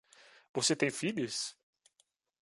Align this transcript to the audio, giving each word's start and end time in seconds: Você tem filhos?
Você 0.51 0.75
tem 0.75 0.89
filhos? 0.89 1.55